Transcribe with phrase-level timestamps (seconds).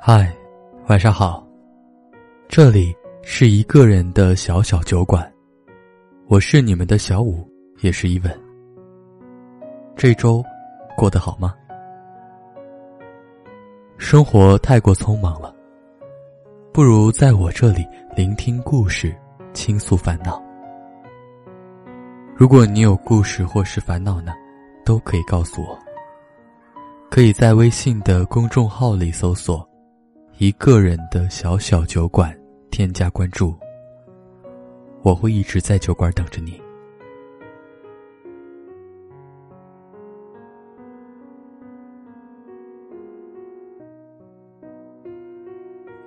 [0.00, 0.32] 嗨，
[0.86, 1.44] 晚上好。
[2.48, 5.30] 这里是一个人的小小酒馆，
[6.28, 7.44] 我是你们的小五，
[7.80, 8.40] 也是一问。
[9.96, 10.42] 这周
[10.96, 11.52] 过得好吗？
[13.98, 15.52] 生活太过匆忙了，
[16.72, 17.84] 不如在我这里
[18.14, 19.14] 聆听故事，
[19.52, 20.40] 倾诉烦恼。
[22.36, 24.32] 如果你有故事或是烦恼呢，
[24.84, 25.76] 都可以告诉我。
[27.10, 29.67] 可以在微信的公众号里搜索。
[30.40, 32.32] 一个人的小小酒馆，
[32.70, 33.52] 添加关注。
[35.02, 36.62] 我会一直在酒馆等着你。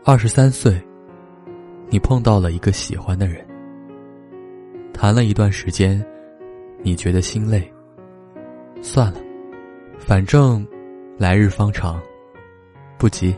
[0.06, 0.82] 二十三岁，
[1.90, 3.46] 你碰到了一个喜欢的人，
[4.94, 6.02] 谈了一段时间，
[6.82, 7.70] 你觉得心累，
[8.82, 9.20] 算了，
[10.00, 10.66] 反正
[11.18, 12.02] 来日方长，
[12.98, 13.36] 不急。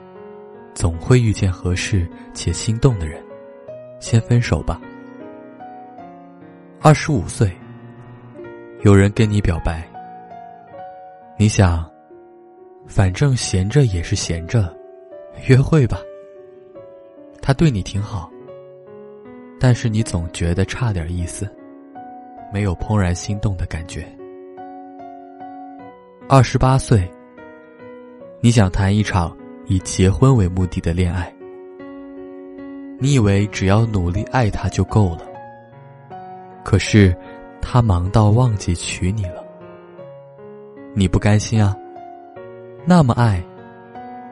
[0.73, 3.23] 总会遇见合适且心动的人，
[3.99, 4.81] 先分手吧。
[6.81, 7.51] 二十五岁，
[8.81, 9.87] 有人跟你表白，
[11.37, 11.89] 你想，
[12.85, 14.75] 反正闲着也是闲着，
[15.47, 15.99] 约会吧。
[17.41, 18.29] 他对你挺好，
[19.59, 21.49] 但是你总觉得差点意思，
[22.51, 24.05] 没有怦然心动的感觉。
[26.27, 27.09] 二十八岁，
[28.41, 29.35] 你想谈一场。
[29.65, 31.33] 以结婚为目的的恋爱，
[32.99, 35.21] 你以为只要努力爱他就够了？
[36.63, 37.15] 可是，
[37.61, 39.43] 他忙到忘记娶你了。
[40.93, 41.75] 你不甘心啊？
[42.85, 43.43] 那么爱，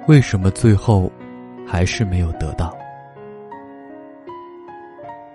[0.07, 1.11] 为什么最后
[1.65, 2.75] 还是没有得到？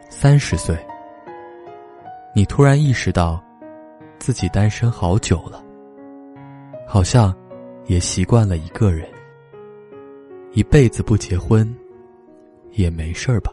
[0.08, 0.76] 三十岁，
[2.34, 3.42] 你突然意识到，
[4.18, 5.62] 自己单身好久了，
[6.86, 7.34] 好像
[7.86, 9.08] 也习惯了一个人。
[10.56, 11.70] 一辈子不结婚，
[12.70, 13.52] 也没事儿吧？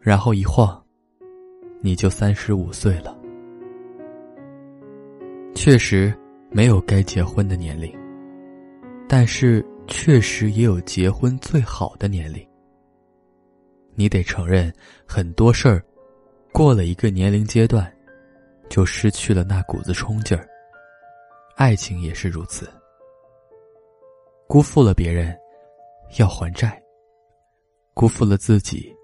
[0.00, 0.82] 然后一晃，
[1.82, 3.14] 你就三十五岁了。
[5.54, 6.14] 确实
[6.50, 7.94] 没有该结婚的年龄，
[9.06, 12.42] 但是确实也有结婚最好的年龄。
[13.94, 14.72] 你得承认，
[15.06, 15.84] 很多事儿
[16.54, 17.94] 过了一个年龄阶段，
[18.70, 20.48] 就失去了那股子冲劲儿。
[21.54, 22.66] 爱情也是如此，
[24.48, 25.36] 辜负了别人。
[26.18, 26.82] 要还债，
[27.92, 28.94] 辜负了自己，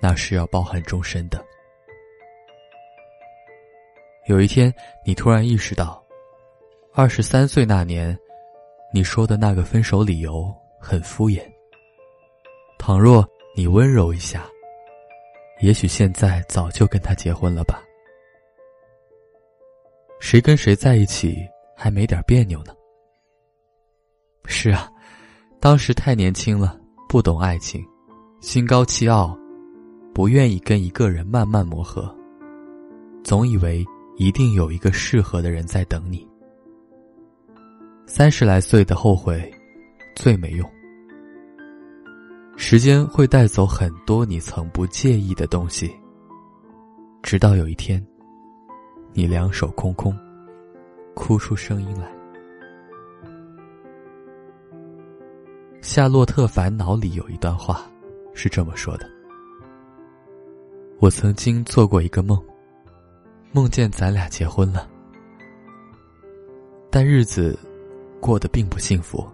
[0.00, 1.44] 那是要抱憾终身的。
[4.26, 4.72] 有一天，
[5.04, 6.04] 你突然意识到，
[6.92, 8.16] 二十三岁那年，
[8.92, 11.42] 你说的那个分手理由很敷衍。
[12.78, 13.26] 倘若
[13.56, 14.46] 你温柔一下，
[15.60, 17.82] 也许现在早就跟他结婚了吧？
[20.20, 22.74] 谁跟谁在一起还没点别扭呢？
[24.44, 24.92] 是啊。
[25.60, 27.84] 当时太年轻了，不懂爱情，
[28.40, 29.36] 心高气傲，
[30.14, 32.14] 不愿意跟一个人慢慢磨合，
[33.24, 33.84] 总以为
[34.16, 36.26] 一定有一个适合的人在等你。
[38.06, 39.52] 三十来岁的后悔，
[40.14, 40.70] 最没用。
[42.56, 45.92] 时间会带走很多你曾不介意的东西，
[47.20, 48.04] 直到有一天，
[49.12, 50.16] 你两手空空，
[51.14, 52.06] 哭出声音来。
[55.88, 57.80] 《夏洛特烦恼》里有一段话，
[58.34, 59.10] 是这么说的
[61.00, 62.38] ：“我曾经做过一个梦，
[63.52, 64.86] 梦见咱俩结婚了，
[66.90, 67.58] 但日子
[68.20, 69.26] 过得并不幸福。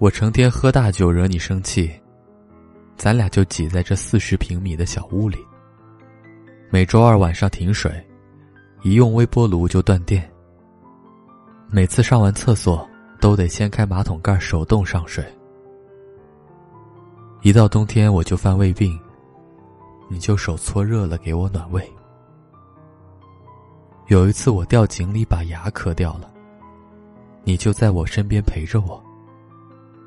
[0.00, 1.88] 我成天喝大酒惹你生气，
[2.96, 5.38] 咱俩就挤在这四十平米的小屋里。
[6.70, 8.04] 每周二晚上停水，
[8.82, 10.28] 一用微波炉就断电。
[11.70, 12.84] 每次上完厕所。”
[13.22, 15.24] 都得掀开马桶盖手动上水。
[17.42, 18.98] 一到冬天我就犯胃病，
[20.08, 21.88] 你就手搓热了给我暖胃。
[24.08, 26.28] 有一次我掉井里把牙磕掉了，
[27.44, 29.00] 你就在我身边陪着我，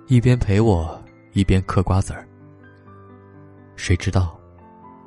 [0.08, 1.02] 一边陪我
[1.32, 2.28] 一边嗑瓜子儿。
[3.78, 4.38] 谁知道，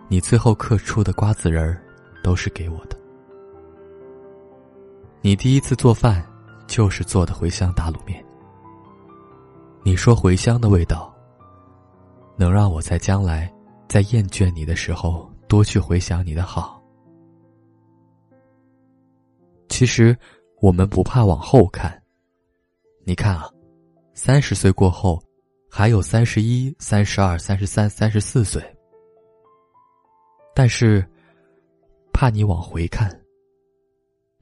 [0.09, 1.79] 你最后嗑出的瓜子仁儿
[2.23, 2.97] 都是给我的。
[5.21, 6.25] 你第一次做饭。
[6.69, 8.25] 就是做的茴香打卤面。
[9.83, 11.13] 你说茴香的味道，
[12.37, 13.53] 能让我在将来
[13.89, 16.81] 在厌倦你的时候多去回想你的好。
[19.69, 20.17] 其实
[20.61, 22.01] 我们不怕往后看，
[23.05, 23.51] 你看啊，
[24.13, 25.23] 三十岁过后，
[25.71, 28.63] 还有三十一、三十二、三十三、三十四岁。
[30.55, 31.09] 但是，
[32.13, 33.09] 怕你往回看，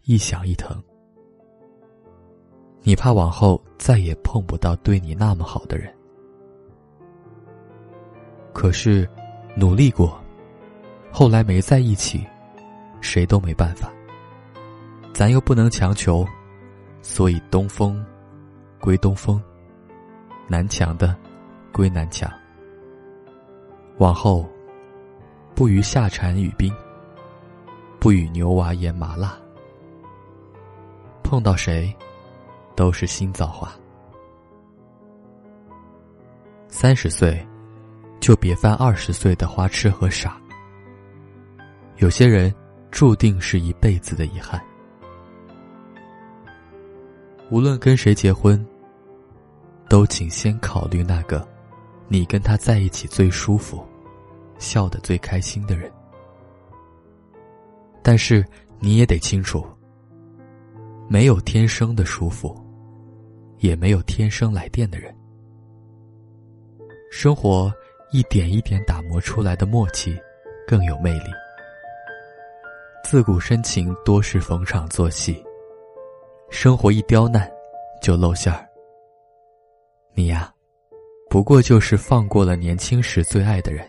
[0.05, 0.83] 一想一疼。
[2.83, 5.93] 你怕往后再也碰不到对你那么好的人。
[8.53, 9.09] 可是，
[9.55, 10.19] 努力过，
[11.11, 12.27] 后来没在一起，
[13.01, 13.93] 谁都没办法。
[15.13, 16.27] 咱又不能强求，
[17.03, 18.05] 所以东风
[18.81, 19.43] 归东风，
[20.47, 21.17] 南墙的
[21.73, 22.31] 归南墙。
[23.99, 24.47] 往后，
[25.55, 26.75] 不与夏蝉语冰，
[27.99, 29.39] 不与牛娃言麻辣。
[31.23, 31.95] 碰到谁？
[32.77, 33.73] 都是新造化。
[36.69, 37.45] 三十岁，
[38.21, 40.39] 就别犯二十岁的花痴和傻。
[41.97, 42.55] 有些人
[42.91, 44.63] 注定是一辈子的遗憾。
[47.51, 48.65] 无论跟谁结婚，
[49.89, 51.49] 都请先考虑那个，
[52.09, 53.83] 你跟他在一起最舒服、
[54.59, 55.91] 笑得最开心的人。
[58.03, 58.45] 但是
[58.81, 59.65] 你也得清楚，
[61.09, 62.66] 没有天生的舒服。
[63.67, 65.13] 也没有天生来电的人。
[67.11, 67.73] 生活
[68.13, 70.17] 一点一点打磨出来的默契，
[70.69, 71.31] 更有魅力。
[73.03, 75.45] 自古深情多是逢场作戏，
[76.49, 77.51] 生活一刁难，
[78.01, 78.65] 就露馅儿。
[80.15, 80.53] 你呀，
[81.29, 83.85] 不过就是放过了年轻时最爱的人，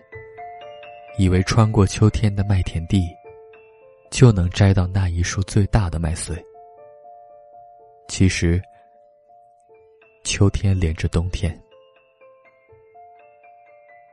[1.20, 3.08] 以为穿过秋天的麦田地，
[4.10, 6.36] 就能摘到那一束最大的麦穗。
[8.08, 8.60] 其实。
[10.28, 11.58] 秋天连着冬天，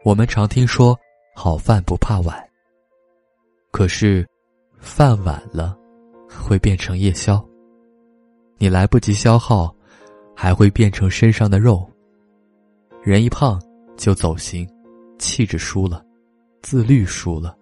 [0.05, 0.97] 我们常听说
[1.35, 2.49] 好饭不怕晚。
[3.73, 4.25] 可是，
[4.79, 5.77] 饭晚了，
[6.29, 7.45] 会变成夜宵。
[8.59, 9.75] 你来不及消耗，
[10.37, 11.85] 还会变成身上的肉。
[13.03, 13.61] 人一胖
[13.97, 14.65] 就走形，
[15.19, 16.01] 气质输了，
[16.63, 17.59] 自律输了，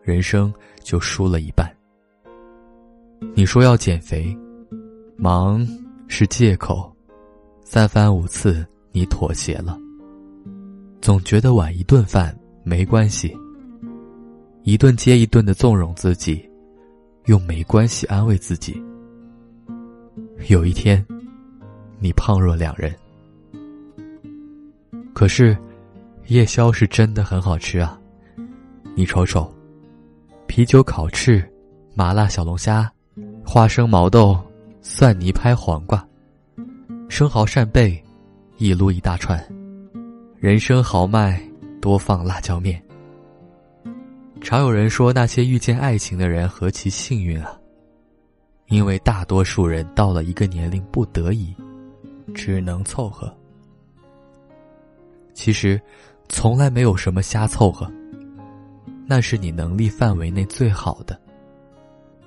[0.00, 1.68] 人生就输了一半。
[3.34, 4.32] 你说要减肥，
[5.16, 5.66] 忙
[6.06, 6.93] 是借口。
[7.66, 9.78] 三番五次，你妥协了。
[11.00, 13.34] 总觉得晚一顿饭没关系，
[14.62, 16.46] 一顿接一顿的纵容自己，
[17.24, 18.80] 用没关系安慰自己。
[20.48, 21.04] 有一天，
[21.98, 22.94] 你胖若两人。
[25.14, 25.56] 可是，
[26.26, 27.98] 夜宵是真的很好吃啊！
[28.94, 29.50] 你瞅瞅，
[30.46, 31.42] 啤酒烤翅、
[31.94, 32.92] 麻辣小龙虾、
[33.44, 34.38] 花生毛豆、
[34.82, 36.06] 蒜泥拍黄瓜。
[37.08, 38.02] 生蚝扇贝，
[38.58, 39.38] 一撸一大串；
[40.36, 41.40] 人生豪迈，
[41.80, 42.82] 多放辣椒面。
[44.40, 47.58] 常有人说，那些遇见爱情的人何其幸运啊！
[48.66, 51.54] 因为大多数人到了一个年龄，不得已，
[52.34, 53.32] 只能凑合。
[55.34, 55.80] 其实，
[56.28, 57.90] 从来没有什么瞎凑合，
[59.06, 61.18] 那是你能力范围内最好的。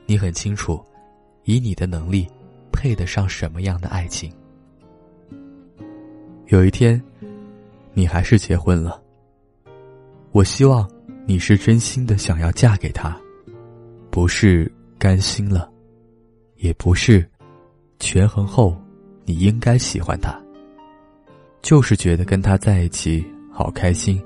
[0.06, 0.82] 你很清楚，
[1.44, 2.28] 以你的能力，
[2.72, 4.32] 配得上什么样的爱情。
[6.48, 7.02] 有一天，
[7.94, 9.02] 你还是结婚了。
[10.32, 10.90] 我希望
[11.26, 13.18] 你是真心的想要嫁给他，
[14.10, 15.70] 不是甘心了，
[16.56, 17.30] 也不是
[18.00, 18.74] 权衡后
[19.26, 20.40] 你应该喜欢他，
[21.62, 24.24] 就是觉得跟他在一起好开心。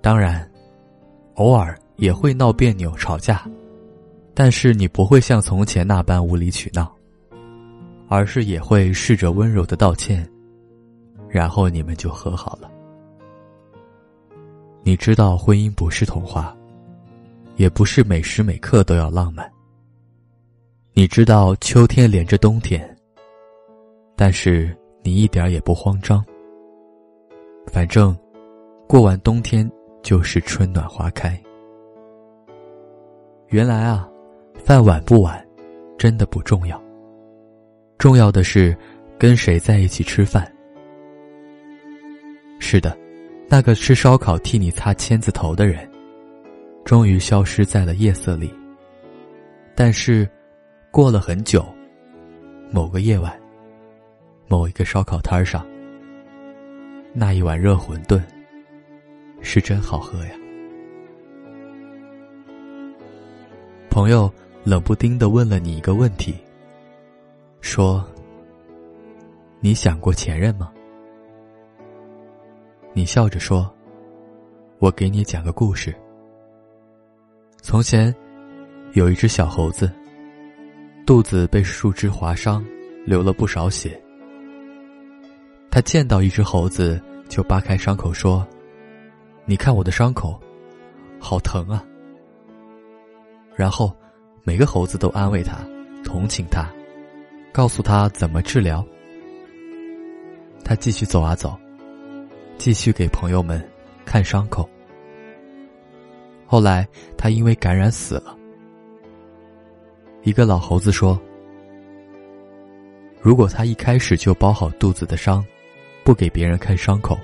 [0.00, 0.50] 当然，
[1.34, 3.48] 偶尔也会闹别扭、吵架，
[4.34, 6.92] 但是你不会像从前那般无理取闹，
[8.08, 10.28] 而是也会试着温柔的道歉。
[11.30, 12.70] 然后你们就和好了。
[14.82, 16.56] 你知道婚姻不是童话，
[17.56, 19.50] 也不是每时每刻都要浪漫。
[20.92, 22.96] 你知道秋天连着冬天，
[24.16, 26.24] 但是你一点也不慌张。
[27.66, 28.16] 反正，
[28.88, 29.70] 过完冬天
[30.02, 31.40] 就是春暖花开。
[33.48, 34.08] 原来啊，
[34.64, 35.46] 饭晚不晚，
[35.96, 36.82] 真的不重要。
[37.98, 38.76] 重要的是，
[39.18, 40.50] 跟谁在一起吃饭。
[42.60, 42.96] 是的，
[43.48, 45.90] 那个吃烧烤替你擦签字头的人，
[46.84, 48.54] 终于消失在了夜色里。
[49.74, 50.28] 但是，
[50.92, 51.66] 过了很久，
[52.70, 53.36] 某个夜晚，
[54.46, 55.66] 某一个烧烤摊上，
[57.12, 58.22] 那一碗热馄饨，
[59.40, 60.32] 是真好喝呀。
[63.88, 66.34] 朋友冷不丁的问了你一个问题，
[67.60, 68.06] 说
[69.60, 70.70] ：“你想过前任吗？”
[72.92, 73.72] 你笑着说
[74.80, 75.94] ：“我给你讲个故事。
[77.62, 78.12] 从前，
[78.94, 79.88] 有一只小猴子，
[81.06, 82.64] 肚子被树枝划伤，
[83.06, 84.00] 流了不少血。
[85.70, 88.44] 他见到一只猴子，就扒开伤口说
[89.46, 90.38] ：‘你看我的伤口，
[91.20, 91.84] 好疼啊。’
[93.54, 93.96] 然后，
[94.42, 95.58] 每个猴子都安慰他，
[96.02, 96.68] 同情他，
[97.52, 98.84] 告诉他怎么治疗。
[100.64, 101.56] 他继续走啊走，
[102.60, 103.58] 继续给朋友们
[104.04, 104.68] 看伤口。
[106.46, 106.86] 后来
[107.16, 108.36] 他因为感染死了。
[110.24, 111.18] 一个老猴子说
[113.18, 115.42] ：“如果他一开始就包好肚子的伤，
[116.04, 117.18] 不给别人看伤口，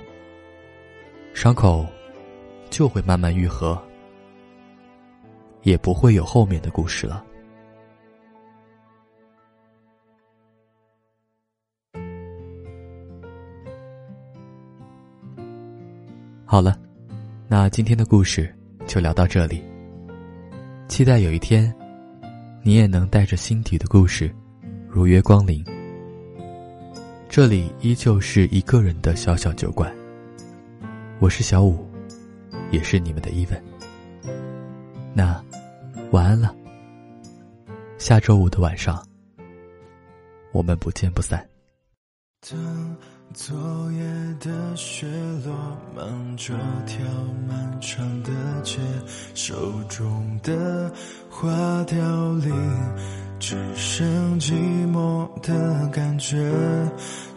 [1.35, 1.85] 伤口
[2.71, 3.79] 就会慢慢愈合，
[5.61, 7.23] 也不会有后面的故事了。”
[16.49, 16.79] 好了，
[17.49, 18.55] 那今天的故事
[18.87, 19.61] 就聊到这里。
[20.87, 21.73] 期待有一天。
[22.63, 24.33] 你也能带着心底的故事，
[24.89, 25.63] 如约光临。
[27.29, 29.93] 这里依旧是一个人的小小酒馆。
[31.19, 31.87] 我是小五，
[32.69, 33.63] 也是你们的伊文。
[35.13, 35.41] 那
[36.11, 36.53] 晚安了。
[37.97, 39.01] 下周五的晚上，
[40.51, 41.47] 我们不见不散。
[43.33, 43.55] 昨
[43.91, 44.03] 夜
[44.39, 45.05] 的雪
[45.45, 45.53] 落，
[45.95, 46.53] 忙着
[46.87, 46.97] 跳
[47.47, 48.31] 漫长的
[48.63, 48.79] 街，
[49.35, 49.53] 手
[49.87, 50.91] 中的
[51.29, 51.49] 花
[51.85, 51.97] 凋
[52.33, 52.51] 零，
[53.39, 54.53] 只剩寂
[54.91, 56.51] 寞的感觉。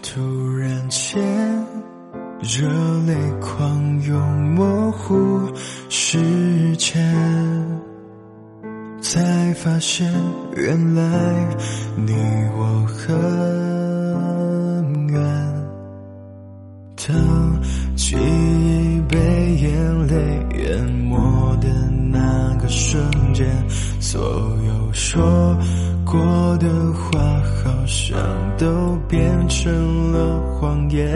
[0.02, 1.22] 突然间，
[2.40, 2.66] 热
[3.06, 4.18] 泪狂涌，
[4.54, 5.52] 模糊
[5.90, 6.98] 视线，
[9.02, 10.10] 才发现
[10.56, 11.02] 原来
[11.94, 12.14] 你
[12.56, 13.08] 我很
[15.08, 15.49] 远。
[17.12, 17.60] 当
[17.96, 19.18] 记忆被
[19.56, 20.14] 眼泪
[20.64, 21.68] 淹没的
[22.12, 23.02] 那个瞬
[23.34, 23.46] 间，
[23.98, 24.20] 所
[24.66, 25.58] 有说
[26.04, 26.20] 过
[26.58, 27.18] 的话
[27.64, 28.16] 好像
[28.58, 31.08] 都变成了谎言。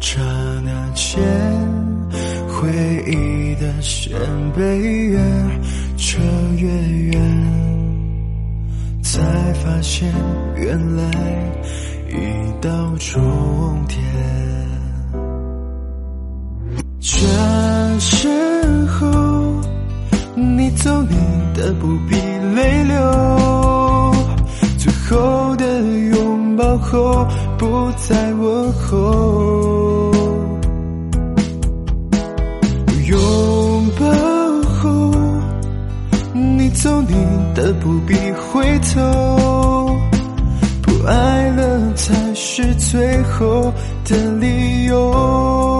[0.00, 0.20] 刹
[0.64, 1.20] 那间，
[2.48, 2.68] 回
[3.06, 4.12] 忆的线
[4.56, 5.18] 被越
[5.96, 6.20] 扯
[6.56, 6.68] 越
[7.10, 7.20] 远，
[9.02, 9.20] 才
[9.54, 10.12] 发现
[10.56, 11.04] 原来
[12.08, 12.14] 已
[12.60, 13.98] 到终点。
[17.02, 17.16] 这
[17.98, 18.28] 时
[18.86, 19.08] 候，
[20.34, 21.16] 你走你
[21.54, 22.14] 的，不必
[22.54, 24.14] 泪流。
[24.76, 27.26] 最后的拥抱后，
[27.56, 30.12] 不再问候。
[33.06, 33.18] 拥
[33.98, 34.04] 抱
[34.68, 35.10] 后，
[36.34, 37.14] 你走你
[37.54, 39.98] 的，不必回头。
[40.82, 43.72] 不爱了才是最后
[44.04, 45.79] 的理由。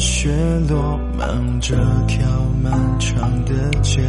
[0.00, 0.30] 雪
[0.66, 1.76] 落，忙着
[2.08, 2.26] 跳
[2.62, 4.00] 漫长的街，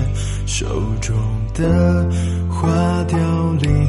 [0.46, 0.66] 手
[1.02, 1.14] 中
[1.54, 2.10] 的
[2.50, 3.18] 花凋
[3.60, 3.88] 零，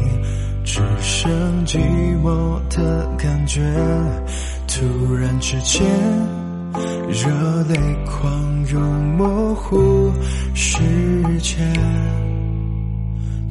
[0.65, 1.31] 只剩
[1.65, 1.79] 寂
[2.21, 3.63] 寞的感觉。
[4.67, 5.87] 突然之间，
[7.09, 8.83] 热泪狂涌，
[9.17, 10.11] 模糊
[10.55, 10.81] 视
[11.39, 11.65] 线，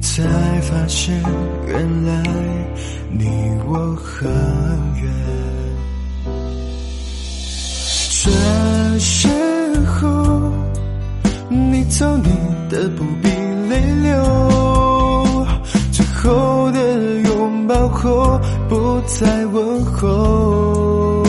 [0.02, 0.22] 才
[0.60, 1.14] 发现
[1.66, 2.22] 原来
[3.10, 3.26] 你
[3.66, 4.30] 我很
[5.00, 5.10] 远。
[8.24, 8.30] 这
[9.00, 9.26] 时
[9.84, 10.08] 候，
[11.48, 12.30] 你走你
[12.70, 13.28] 的，不必
[13.68, 15.36] 泪流。
[15.90, 16.78] 最后的
[17.22, 21.24] 拥抱后，不再问候。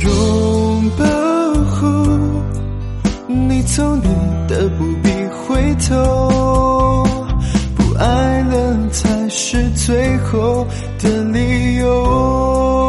[0.00, 1.04] 拥抱
[1.70, 1.86] 后，
[3.28, 4.08] 你走你
[4.48, 5.10] 的，不必
[5.46, 7.06] 回头。
[7.76, 10.66] 不爱了，才是最后
[10.98, 12.81] 的理由。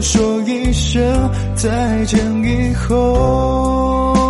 [0.00, 1.02] 说一声
[1.54, 4.21] 再见以后。